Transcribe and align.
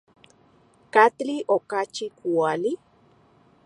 ¿Katli 0.93 1.35
okachi 1.55 2.05
kuali? 2.17 2.71